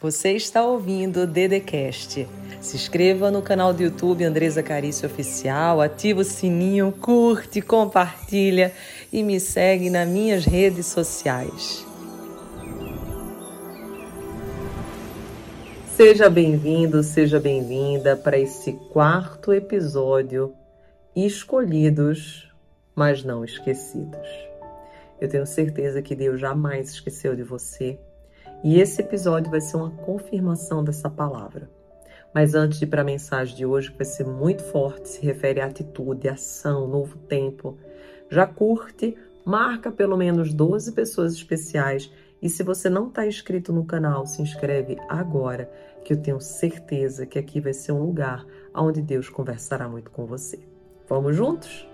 [0.00, 2.24] Você está ouvindo o Dedecast.
[2.60, 8.72] Se inscreva no canal do YouTube Andresa Carício Oficial, ativa o sininho, curte, compartilha
[9.12, 11.84] e me segue nas minhas redes sociais.
[15.96, 20.54] Seja bem-vindo, seja bem-vinda para esse quarto episódio
[21.16, 22.48] Escolhidos,
[22.94, 24.28] mas não esquecidos.
[25.20, 27.98] Eu tenho certeza que Deus jamais esqueceu de você
[28.62, 31.70] e esse episódio vai ser uma confirmação dessa palavra.
[32.34, 35.24] Mas antes de ir para a mensagem de hoje, que vai ser muito forte, se
[35.24, 37.78] refere à atitude, ação, novo tempo,
[38.30, 43.84] já curte, marca pelo menos 12 pessoas especiais e se você não está inscrito no
[43.84, 45.70] canal, se inscreve agora,
[46.04, 50.24] que eu tenho certeza que aqui vai ser um lugar onde Deus conversará muito com
[50.24, 50.60] você.
[51.08, 51.86] Vamos juntos?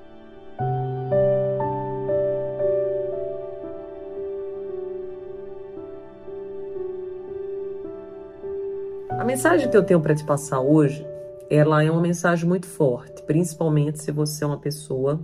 [9.24, 11.02] A mensagem que eu tenho para te passar hoje,
[11.48, 15.18] ela é uma mensagem muito forte, principalmente se você é uma pessoa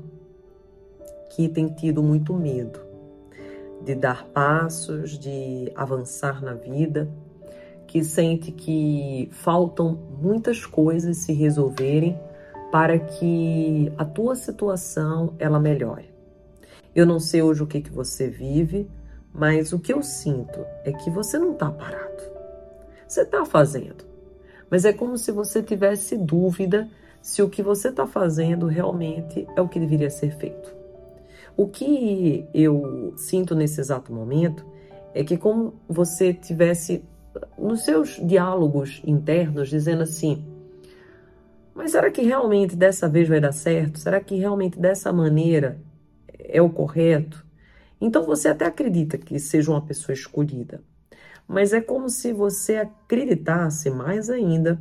[1.29, 2.81] que tem tido muito medo
[3.84, 7.11] de dar passos, de avançar na vida,
[7.87, 12.19] que sente que faltam muitas coisas se resolverem
[12.73, 16.11] para que a tua situação ela melhore.
[16.95, 18.91] Eu não sei hoje o que que você vive,
[19.31, 22.30] mas o que eu sinto é que você não está parado.
[23.11, 24.05] Você está fazendo,
[24.70, 26.89] mas é como se você tivesse dúvida
[27.20, 30.72] se o que você está fazendo realmente é o que deveria ser feito.
[31.56, 34.64] O que eu sinto nesse exato momento
[35.12, 37.02] é que como você tivesse
[37.58, 40.45] nos seus diálogos internos dizendo assim:
[41.74, 43.98] mas será que realmente dessa vez vai dar certo?
[43.98, 45.80] Será que realmente dessa maneira
[46.39, 47.45] é o correto?
[48.00, 50.80] Então você até acredita que seja uma pessoa escolhida,
[51.51, 54.81] mas é como se você acreditasse mais ainda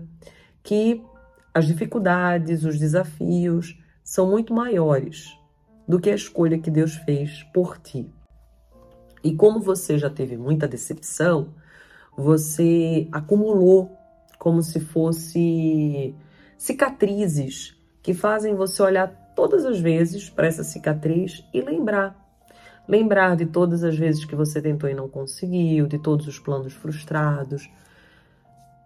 [0.61, 1.03] que
[1.51, 5.35] as dificuldades, os desafios são muito maiores
[5.87, 8.13] do que a escolha que Deus fez por ti.
[9.23, 11.55] E como você já teve muita decepção,
[12.15, 13.97] você acumulou
[14.37, 16.13] como se fosse
[16.55, 22.28] cicatrizes que fazem você olhar todas as vezes para essa cicatriz e lembrar
[22.89, 26.73] Lembrar de todas as vezes que você tentou e não conseguiu, de todos os planos
[26.73, 27.69] frustrados.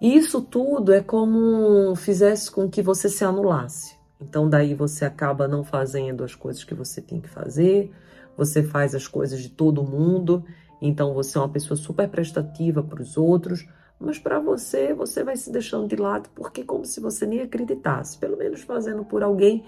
[0.02, 3.96] Isso tudo é como fizesse com que você se anulasse.
[4.20, 7.94] Então, daí você acaba não fazendo as coisas que você tem que fazer,
[8.36, 10.44] você faz as coisas de todo mundo,
[10.82, 13.66] então você é uma pessoa super prestativa para os outros,
[13.98, 17.40] mas para você, você vai se deixando de lado porque é como se você nem
[17.40, 19.64] acreditasse, pelo menos fazendo por alguém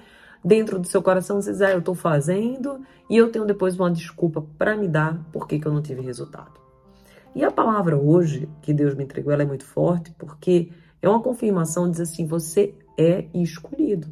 [0.45, 2.79] dentro do seu coração você diz, ah, eu estou fazendo
[3.09, 6.53] e eu tenho depois uma desculpa para me dar porque que eu não tive resultado.
[7.33, 11.21] E a palavra hoje que Deus me entregou, ela é muito forte porque é uma
[11.21, 14.07] confirmação, diz assim, você é escolhido.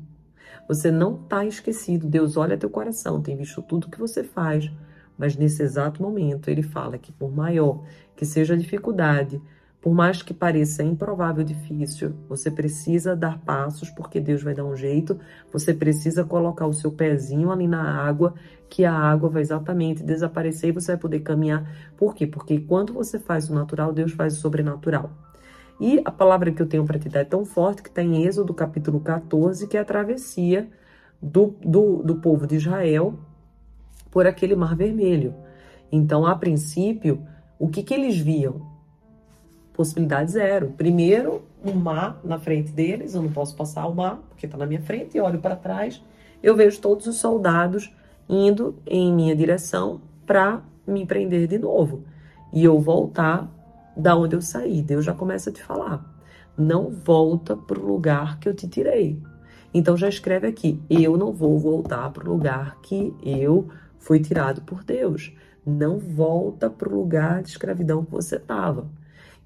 [0.67, 2.07] Você não está esquecido.
[2.07, 4.71] Deus olha teu coração, tem visto tudo que você faz,
[5.17, 7.83] mas nesse exato momento ele fala que por maior
[8.15, 9.39] que seja a dificuldade,
[9.83, 14.77] por mais que pareça improvável, difícil, você precisa dar passos, porque Deus vai dar um
[14.77, 15.19] jeito.
[15.51, 18.33] Você precisa colocar o seu pezinho ali na água,
[18.69, 21.69] que a água vai exatamente desaparecer e você vai poder caminhar.
[21.97, 22.25] Por quê?
[22.25, 25.11] Porque quando você faz o natural, Deus faz o sobrenatural.
[25.81, 28.23] E a palavra que eu tenho para te dar é tão forte que está em
[28.23, 30.69] Êxodo capítulo 14, que é a travessia
[31.21, 33.19] do, do, do povo de Israel
[34.09, 35.35] por aquele mar vermelho.
[35.91, 37.21] Então, a princípio,
[37.59, 38.72] o que, que eles viam?
[39.73, 40.73] Possibilidade zero.
[40.78, 44.66] Primeiro, um mar na frente deles, eu não posso passar o mar, porque está na
[44.66, 46.01] minha frente, e olho para trás,
[46.41, 47.94] eu vejo todos os soldados
[48.29, 52.03] indo em minha direção para me prender de novo.
[52.51, 53.50] E eu voltar
[53.95, 54.81] da onde eu saí.
[54.81, 56.03] Deus já começa a te falar.
[56.57, 59.19] Não volta para o lugar que eu te tirei.
[59.73, 63.67] Então já escreve aqui: eu não vou voltar para o lugar que eu
[63.97, 65.33] fui tirado por Deus.
[65.66, 68.88] Não volta para o lugar de escravidão que você estava.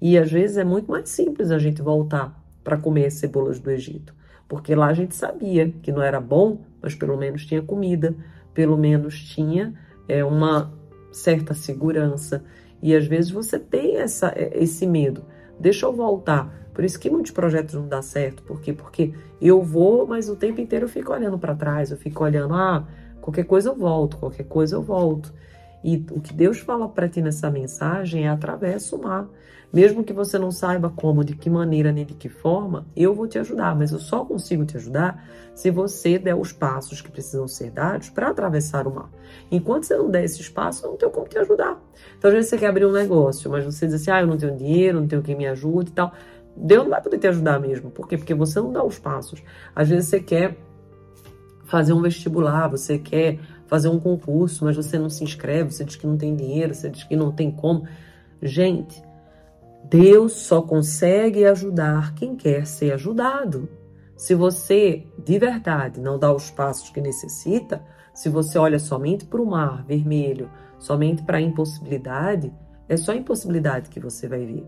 [0.00, 3.70] E às vezes é muito mais simples a gente voltar para comer as cebolas do
[3.70, 4.14] Egito,
[4.48, 8.14] porque lá a gente sabia que não era bom, mas pelo menos tinha comida,
[8.54, 9.74] pelo menos tinha
[10.08, 10.72] é, uma
[11.12, 12.44] certa segurança.
[12.82, 15.24] E às vezes você tem essa, é, esse medo.
[15.58, 16.68] Deixa eu voltar.
[16.72, 18.42] Por isso que muitos projetos não dão certo.
[18.44, 18.72] Por quê?
[18.72, 22.54] Porque eu vou, mas o tempo inteiro eu fico olhando para trás, eu fico olhando,
[22.54, 22.86] ah,
[23.20, 25.32] qualquer coisa eu volto, qualquer coisa eu volto.
[25.82, 29.28] E o que Deus fala para ti nessa mensagem é atravessa o mar.
[29.72, 33.26] Mesmo que você não saiba como, de que maneira, nem de que forma, eu vou
[33.26, 37.46] te ajudar, mas eu só consigo te ajudar se você der os passos que precisam
[37.46, 39.10] ser dados para atravessar o mar.
[39.50, 41.78] Enquanto você não der esses passos, eu não tenho como te ajudar.
[42.16, 44.38] Então, às vezes você quer abrir um negócio, mas você diz assim: ah, eu não
[44.38, 46.12] tenho dinheiro, não tenho quem me ajude e tal.
[46.56, 47.90] Deus não vai poder te ajudar mesmo.
[47.90, 48.16] Por quê?
[48.16, 49.42] Porque você não dá os passos.
[49.74, 50.56] Às vezes você quer
[51.64, 55.96] fazer um vestibular, você quer fazer um concurso, mas você não se inscreve, você diz
[55.96, 57.86] que não tem dinheiro, você diz que não tem como.
[58.40, 59.02] Gente,
[59.84, 63.68] Deus só consegue ajudar quem quer ser ajudado.
[64.16, 67.82] Se você de verdade não dá os passos que necessita,
[68.12, 72.52] se você olha somente para o mar vermelho, somente para a impossibilidade,
[72.88, 74.66] é só a impossibilidade que você vai ver.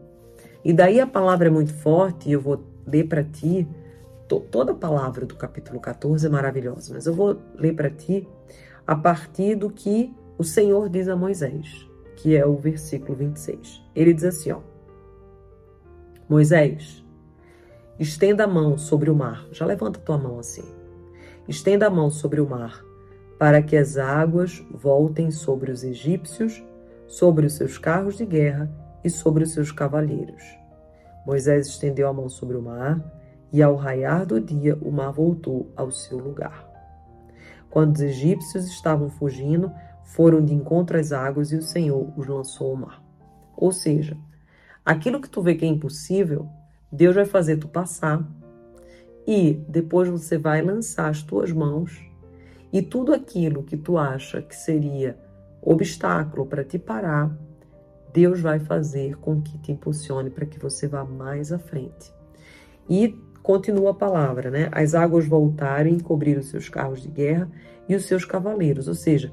[0.65, 3.67] E daí a palavra é muito forte, e eu vou ler para ti,
[4.29, 8.29] to, toda a palavra do capítulo 14 é maravilhosa, mas eu vou ler para ti
[8.87, 13.83] a partir do que o Senhor diz a Moisés, que é o versículo 26.
[13.95, 14.61] Ele diz assim, ó:
[16.31, 17.05] Moisés,
[17.99, 19.45] estenda a mão sobre o mar.
[19.51, 20.63] Já levanta tua mão assim.
[21.49, 22.85] Estenda a mão sobre o mar,
[23.37, 26.63] para que as águas voltem sobre os egípcios,
[27.09, 28.71] sobre os seus carros de guerra
[29.03, 30.45] e sobre os seus cavaleiros.
[31.27, 33.05] Moisés estendeu a mão sobre o mar,
[33.53, 36.65] e ao raiar do dia o mar voltou ao seu lugar.
[37.69, 39.73] Quando os egípcios estavam fugindo,
[40.05, 43.03] foram de encontro às águas e o Senhor os lançou ao mar.
[43.57, 44.17] Ou seja,
[44.85, 46.49] Aquilo que tu vê que é impossível,
[46.91, 48.27] Deus vai fazer tu passar
[49.27, 52.01] e depois você vai lançar as tuas mãos
[52.73, 55.19] e tudo aquilo que tu acha que seria
[55.63, 57.31] obstáculo para te parar,
[58.13, 62.13] Deus vai fazer com que te impulsione para que você vá mais à frente.
[62.89, 64.69] E continua a palavra, né?
[64.73, 67.51] As águas voltaram e encobriram os seus carros de guerra
[67.89, 68.89] e os seus cavaleiros.
[68.89, 69.33] Ou seja,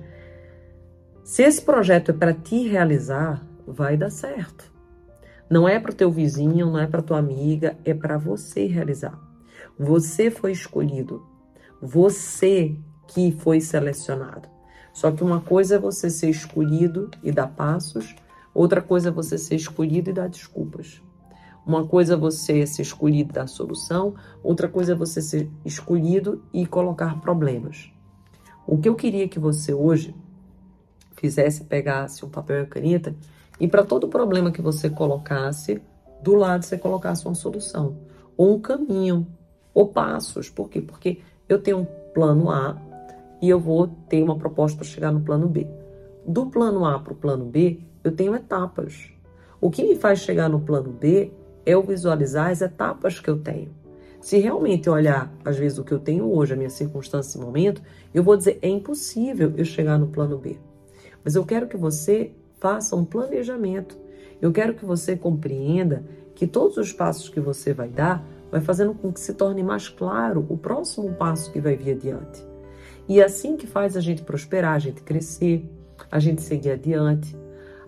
[1.23, 4.71] se esse projeto é para te realizar, vai dar certo.
[5.49, 9.17] Não é para o teu vizinho, não é para tua amiga, é para você realizar.
[9.79, 11.25] Você foi escolhido.
[11.81, 12.75] Você
[13.07, 14.49] que foi selecionado.
[14.91, 18.15] Só que uma coisa é você ser escolhido e dar passos,
[18.53, 21.01] outra coisa é você ser escolhido e dar desculpas.
[21.65, 26.43] Uma coisa é você ser escolhido e dar solução, outra coisa é você ser escolhido
[26.51, 27.91] e colocar problemas.
[28.65, 30.15] O que eu queria que você hoje
[31.15, 33.15] fizesse, pegasse um papel e caneta
[33.59, 35.81] e para todo problema que você colocasse,
[36.21, 37.97] do lado você colocasse uma solução,
[38.35, 39.27] ou um caminho,
[39.73, 40.49] ou passos.
[40.49, 40.81] Por quê?
[40.81, 42.75] Porque eu tenho um plano A
[43.41, 45.67] e eu vou ter uma proposta para chegar no plano B.
[46.25, 49.11] Do plano A para o plano B, eu tenho etapas.
[49.61, 51.31] O que me faz chegar no plano B
[51.65, 53.71] é eu visualizar as etapas que eu tenho.
[54.19, 57.81] Se realmente olhar, às vezes, o que eu tenho hoje, a minha circunstância e momento,
[58.13, 60.57] eu vou dizer, é impossível eu chegar no plano B.
[61.23, 63.97] Mas eu quero que você faça um planejamento.
[64.41, 66.03] Eu quero que você compreenda
[66.35, 69.89] que todos os passos que você vai dar vai fazendo com que se torne mais
[69.89, 72.45] claro o próximo passo que vai vir adiante.
[73.07, 75.69] E é assim que faz a gente prosperar, a gente crescer,
[76.11, 77.35] a gente seguir adiante.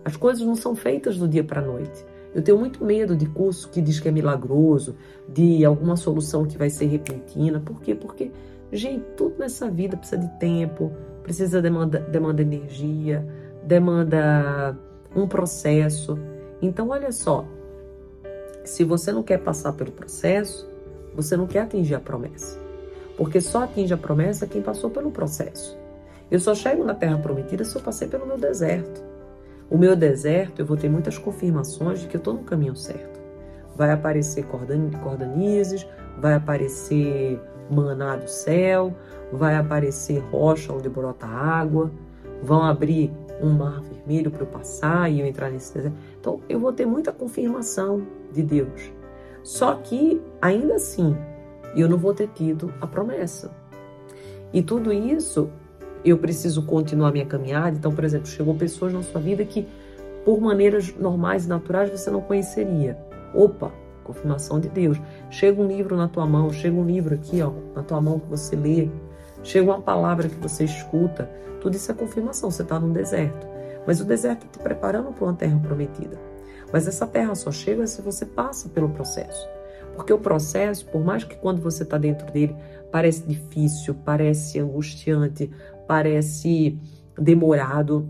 [0.04, 2.04] As coisas não são feitas do dia para a noite.
[2.34, 4.96] Eu tenho muito medo de curso que diz que é milagroso,
[5.28, 7.60] de alguma solução que vai ser repentina.
[7.60, 7.94] Por quê?
[7.94, 8.30] Porque,
[8.72, 10.92] gente, tudo nessa vida precisa de tempo,
[11.22, 13.26] precisa demanda, demanda energia,
[13.62, 14.76] demanda
[15.14, 16.18] um processo.
[16.62, 17.44] Então, olha só,
[18.64, 20.68] se você não quer passar pelo processo,
[21.14, 22.58] você não quer atingir a promessa.
[23.16, 25.78] Porque só atinge a promessa quem passou pelo processo.
[26.30, 29.02] Eu só chego na terra prometida se eu passei pelo meu deserto.
[29.68, 33.20] O meu deserto, eu vou ter muitas confirmações de que eu estou no caminho certo.
[33.76, 35.86] Vai aparecer cordanizes,
[36.18, 37.40] vai aparecer
[37.70, 38.94] maná do céu,
[39.32, 41.90] vai aparecer rocha onde brota água,
[42.42, 45.96] vão abrir um mar vermelho para eu passar e eu entrar nesse deserto.
[46.18, 48.92] Então eu vou ter muita confirmação de Deus.
[49.42, 51.16] Só que ainda assim
[51.74, 53.50] eu não vou ter tido a promessa.
[54.52, 55.48] E tudo isso
[56.04, 57.76] eu preciso continuar minha caminhada.
[57.76, 59.66] Então, por exemplo, chegou pessoas na sua vida que
[60.24, 62.98] por maneiras normais e naturais você não conheceria.
[63.34, 63.72] Opa,
[64.04, 65.00] confirmação de Deus.
[65.30, 68.28] Chega um livro na tua mão, chega um livro aqui, ó, na tua mão que
[68.28, 68.88] você lê,
[69.42, 71.30] chega uma palavra que você escuta,
[71.60, 73.46] tudo isso é confirmação, você está num deserto.
[73.86, 76.18] Mas o deserto está te preparando para uma terra prometida.
[76.72, 79.48] Mas essa terra só chega se você passa pelo processo.
[79.94, 82.54] Porque o processo, por mais que quando você está dentro dele
[82.90, 85.50] parece difícil, parece angustiante,
[85.86, 86.78] parece
[87.18, 88.08] demorado,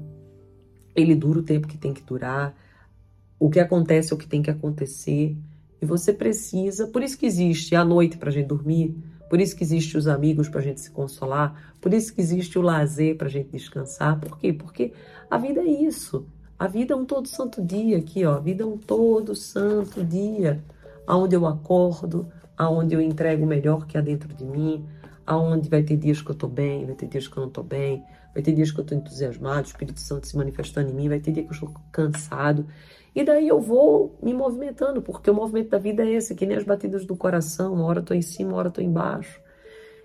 [0.94, 2.54] ele dura o tempo que tem que durar.
[3.38, 5.36] O que acontece é o que tem que acontecer.
[5.80, 8.94] E você precisa, por isso que existe a noite para a gente dormir,
[9.30, 12.58] por isso que existe os amigos para a gente se consolar, por isso que existe
[12.58, 14.18] o lazer para a gente descansar.
[14.18, 14.52] Por quê?
[14.52, 14.92] Porque
[15.30, 16.26] a vida é isso.
[16.58, 18.34] A vida é um todo santo dia aqui, ó.
[18.34, 20.64] A vida é um todo santo dia.
[21.06, 24.84] Aonde eu acordo, aonde eu entrego o melhor que há dentro de mim,
[25.24, 27.62] aonde vai ter dias que eu tô bem, vai ter dias que eu não tô
[27.62, 28.02] bem,
[28.34, 31.20] vai ter dias que eu tô entusiasmado, o Espírito Santo se manifestando em mim, vai
[31.20, 32.66] ter dia que eu estou cansado.
[33.14, 36.56] E daí eu vou me movimentando, porque o movimento da vida é esse, que nem
[36.56, 39.40] as batidas do coração, uma hora tô em cima, uma hora tô embaixo.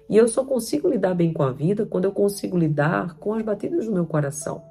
[0.09, 3.43] E eu só consigo lidar bem com a vida quando eu consigo lidar com as
[3.43, 4.63] batidas do meu coração.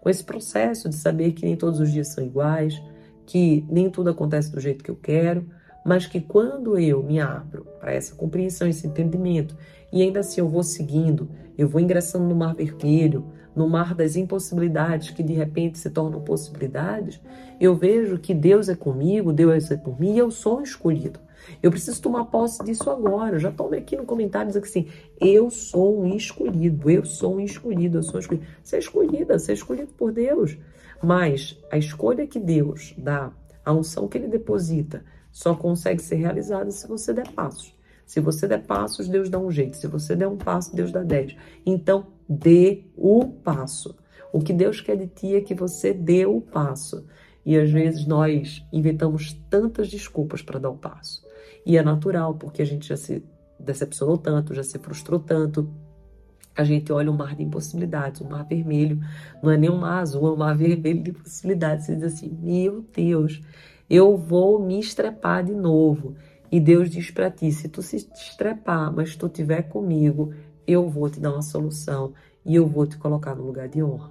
[0.00, 2.80] Com esse processo de saber que nem todos os dias são iguais,
[3.26, 5.48] que nem tudo acontece do jeito que eu quero,
[5.84, 9.56] mas que quando eu me abro para essa compreensão, esse entendimento,
[9.92, 14.16] e ainda assim eu vou seguindo, eu vou ingressando no mar vermelho, no mar das
[14.16, 17.20] impossibilidades que de repente se tornam possibilidades,
[17.60, 21.20] eu vejo que Deus é comigo, Deus é por mim e eu sou escolhido.
[21.62, 23.38] Eu preciso tomar posse disso agora.
[23.38, 24.88] Já tome aqui no comentário dizendo assim:
[25.20, 28.46] eu sou um escolhido, eu sou um escolhido, eu sou um escolhido.
[28.62, 30.56] Você é escolhida, você é escolhido por Deus.
[31.02, 33.32] Mas a escolha que Deus dá,
[33.64, 35.02] a unção que Ele deposita,
[35.32, 37.74] só consegue ser realizada se você der passos.
[38.10, 39.76] Se você der passos, Deus dá um jeito.
[39.76, 41.36] Se você der um passo, Deus dá dez.
[41.64, 43.96] Então, dê o passo.
[44.32, 47.06] O que Deus quer de ti é que você dê o passo.
[47.46, 51.24] E às vezes nós inventamos tantas desculpas para dar o passo.
[51.64, 53.22] E é natural, porque a gente já se
[53.60, 55.70] decepcionou tanto, já se frustrou tanto.
[56.56, 58.98] A gente olha um mar de impossibilidades, um mar vermelho.
[59.40, 61.86] Não é nem um mar azul, é um mar vermelho de possibilidades.
[61.86, 63.40] Você diz assim: Meu Deus,
[63.88, 66.16] eu vou me estrepar de novo.
[66.50, 70.34] E Deus diz para ti: se tu se estrepar, mas tu estiver comigo,
[70.66, 72.12] eu vou te dar uma solução
[72.44, 74.10] e eu vou te colocar no lugar de honra.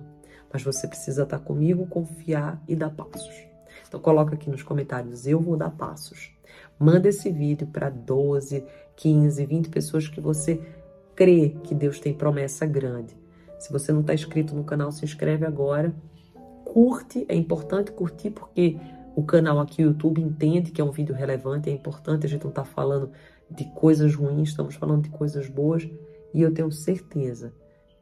[0.51, 3.49] Mas você precisa estar comigo, confiar e dar passos.
[3.87, 6.31] Então coloca aqui nos comentários: eu vou dar passos.
[6.79, 8.63] Manda esse vídeo para 12,
[8.95, 10.61] 15, 20 pessoas que você
[11.15, 13.17] crê que Deus tem promessa grande.
[13.59, 15.93] Se você não está inscrito no canal, se inscreve agora.
[16.63, 18.77] Curte, é importante curtir porque
[19.15, 22.43] o canal aqui, o YouTube, entende que é um vídeo relevante, é importante, a gente
[22.43, 23.11] não está falando
[23.49, 25.89] de coisas ruins, estamos falando de coisas boas
[26.33, 27.53] e eu tenho certeza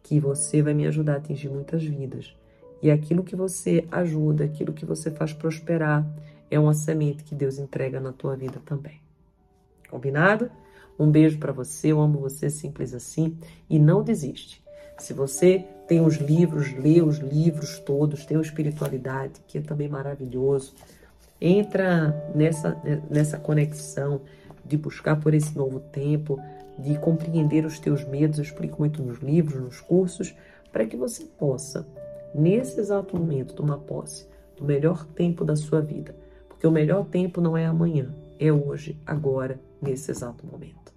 [0.03, 2.35] que você vai me ajudar a atingir muitas vidas.
[2.81, 6.05] E aquilo que você ajuda, aquilo que você faz prosperar,
[6.49, 9.01] é uma semente que Deus entrega na tua vida também.
[9.89, 10.49] Combinado?
[10.99, 13.37] Um beijo para você, eu amo você simples assim
[13.69, 14.63] e não desiste.
[14.97, 19.87] Se você tem os livros, lê os livros todos, tem a espiritualidade, que é também
[19.87, 20.73] maravilhoso.
[21.39, 24.21] Entra nessa, nessa conexão
[24.65, 26.39] de buscar por esse novo tempo,
[26.77, 28.37] de compreender os teus medos.
[28.37, 30.35] Eu explico muito nos livros, nos cursos,
[30.71, 31.87] para que você possa,
[32.33, 34.27] nesse exato momento, tomar posse
[34.57, 36.15] do melhor tempo da sua vida.
[36.47, 40.91] Porque o melhor tempo não é amanhã, é hoje, agora, nesse exato momento.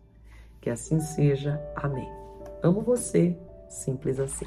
[0.60, 1.60] Que assim seja.
[1.76, 2.08] Amém.
[2.62, 3.36] Amo você,
[3.68, 4.46] simples assim.